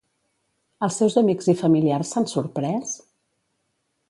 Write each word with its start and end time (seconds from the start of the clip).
Els 0.87 0.97
seus 1.01 1.17
amics 1.23 1.51
i 1.53 1.57
familiars 1.61 2.15
s'han 2.15 2.29
sorprès? 2.35 2.97